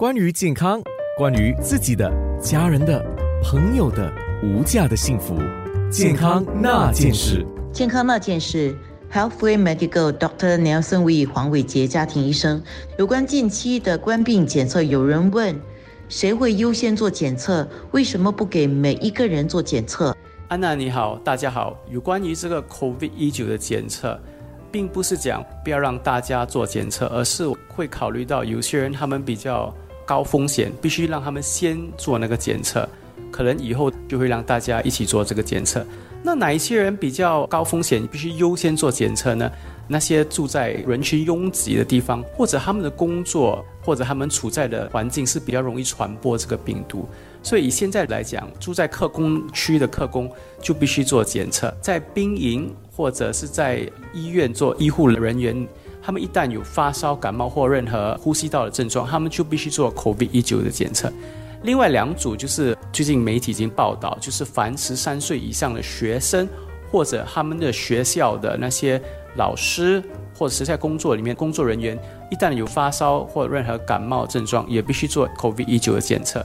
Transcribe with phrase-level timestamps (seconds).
[0.00, 0.80] 关于健康，
[1.14, 2.10] 关于自己的、
[2.40, 3.04] 家人的、
[3.42, 4.10] 朋友的
[4.42, 5.36] 无价的幸福，
[5.92, 7.44] 健康那件事。
[7.70, 8.74] 健康那件事
[9.12, 12.62] ，Healthway Medical Doctor Nelson Wee 黄伟杰家庭医生，
[12.96, 15.60] 有关近期的冠病检测，有人问，
[16.08, 17.68] 谁会优先做检测？
[17.90, 20.16] 为什么不给每一个人做检测？
[20.48, 21.78] 安娜你好，大家好。
[21.90, 24.18] 有关于这个 COVID-19 的检测，
[24.72, 29.70] 并不是讲不要让大家做检测，而是会考虑到有些人他们比较。
[30.10, 32.88] 高风险必须让他们先做那个检测，
[33.30, 35.86] 可能以后就会让大家一起做这个检测。
[36.20, 39.48] 那哪一些人比较高风险，必须优先做检测呢？
[39.86, 47.08] 那些住在人群拥挤的地方，或者他们的工作，或者他们处在的环境是比较容易传播这个病毒。
[47.40, 50.28] 所以以现在来讲，住在客工区的客工
[50.60, 55.68] 就必须做检测，在兵营或者是在医院做医护人员。
[56.02, 61.12] 他们一旦有发烧、感冒或任何呼吸道的症状，他们就必须做 COVID-19 的检测。
[61.62, 66.48] 另外两组就是最近媒体已经报道，就是凡十三岁以上的学生
[66.90, 69.00] 或者他们的学校的那些
[69.36, 70.02] 老师
[70.34, 71.98] 或者是在工作里面工作人员，
[72.30, 76.44] 一旦有发烧或任何感冒症状，也必须做 COVID-19 的检测。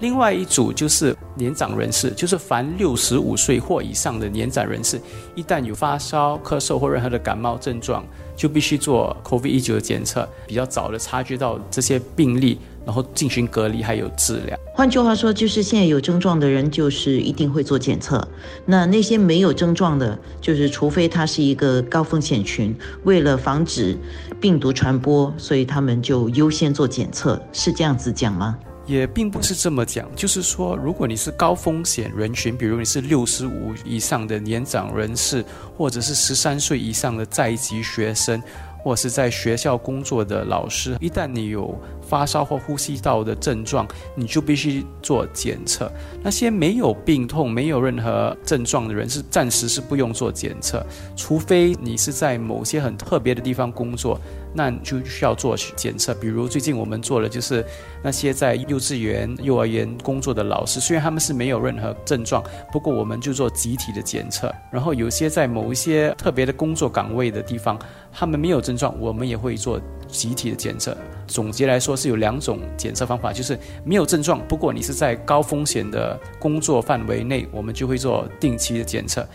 [0.00, 5.00] 另外一组就是年长人士，就是凡六十五岁或以上的年长人士，
[5.36, 8.04] 一旦有发烧、咳嗽或任何的感冒症状，
[8.36, 14.58] 就必须做 COVID-19 的检测，比较早的察觉到这些病例，然后进行隔离还有治疗。
[14.74, 18.18] 换句话说，就是现在有症状的人，就是一定会做检测；
[18.66, 23.96] 那那些没有症状的，就是除非他是一个高风险群，为了防止
[24.40, 28.58] 病毒传播，所以他们就优先做检测，是这样子讲吗？
[28.86, 35.44] 也并不是这么讲，就是说，如果你是高风险人群，比如你是六十五以上的年长人士，
[35.76, 38.42] 或者是十三岁以上的在籍学生，
[38.82, 41.74] 或是在学校工作的老师，一旦你有
[42.06, 45.90] 发烧或呼吸道的症状，你就必须做检测。
[46.22, 50.84] 那些没有病痛、没有任何症状的人，是暂时是不用做检测，
[51.16, 54.20] 除非你是在某些很特别的地方工作。
[54.56, 57.64] 那你就需要做检测，比如最近我们做的就是
[58.04, 64.54] 那些在幼稚园、幼儿园工作的老师，虽然他们是没有任何症状，不过我们就做集体的检测。
[64.70, 67.76] 然后有些在某一些特别的工作岗位的地方，
[68.12, 69.80] 他们没有症状，我们也会做
[70.14, 70.96] 集体的检测。
[71.26, 79.26] 总结来说是有两种检测方法，就是没有症状，不过你是在高风险的工作范围内，我们就会做定期的检测。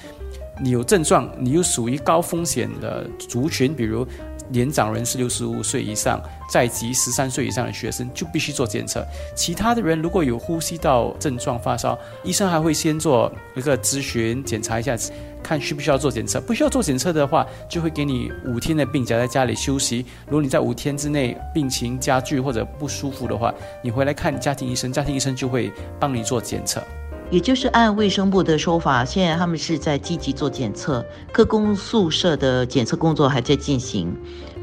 [0.61, 4.07] 你有症状，你又属于高风险的族群，比如。
[4.49, 6.21] 年长人是六十五岁以上，
[6.51, 9.05] 在籍十三岁以上的学生就必须做检测。
[9.35, 14.97] 其他的人如果有呼吸道症状、发烧，医生还会先做一个咨询检查一下，
[15.43, 16.41] 看需不需要做检测。
[16.41, 20.05] 不需要做检测的话，就会给你五天的病假，在家里休息。
[20.25, 26.81] 如果你在五天之内病情加剧或者不舒服的话，你回来看家庭医生，家庭医生就会帮你做检测。
[27.31, 34.15] 也就是按卫生部的说法，现在他们是在积极做检测，科工宿舍的检测工作还在进行。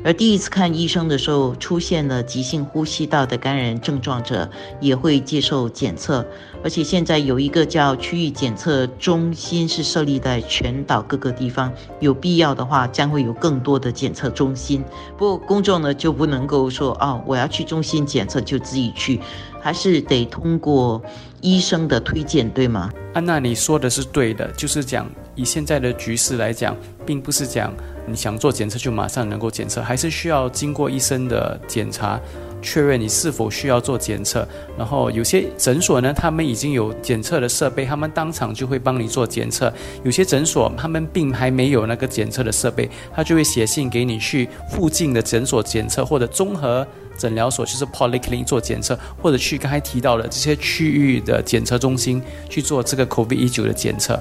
[0.07, 4.49] 而第一次看医生的时候，出现了急性呼吸道的感染症状者，
[4.81, 6.25] 也会接受检测。
[6.63, 11.73] 而且现在有一个叫区域检测中心，是设立在全岛各个地方。
[11.99, 14.85] 有必要的话，将会有更多的检测中心。
[15.19, 19.21] 不过公众呢，就不能够说啊，我要去中心检测就自己去，
[19.61, 21.03] 还是得通过
[21.41, 22.93] 医生的推荐，对吗？
[23.17, 27.73] 安娜，你说的是对的，就是讲以现在的局势来讲，并不是讲。
[28.07, 32.21] 你想做检测就马上能够检测，还是需要经过医生的检查，
[32.67, 34.47] 确认你是否需要做检测。
[34.77, 39.73] 然后有些诊所呢，他们已经有检测的设备，他们当场就会帮你做检测。
[40.03, 54.21] 有些诊所他们并还没有那个检测的设备，他就会写信给你去附近的诊所检测，或者综合诊疗所，就是 polyclinic 做检测，或者去刚才提到的这些区域的检测中心去做这个 COVID-19 的检测。